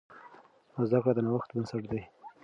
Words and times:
زده 0.87 0.99
کړه 1.03 1.11
د 1.15 1.19
نوښت 1.27 1.49
بنسټ 1.53 1.83
دی. 1.91 2.01